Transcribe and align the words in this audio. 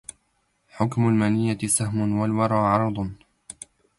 حكم 0.67 1.07
المنية 1.09 1.57
سهم 1.57 2.11
والورى 2.19 2.55
عرض 2.55 3.11